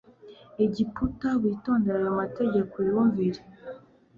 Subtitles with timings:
[0.63, 3.41] egiputa witondere ayo mategeko uyumvire